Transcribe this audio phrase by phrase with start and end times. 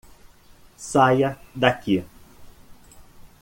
[0.77, 2.03] Saia daqui.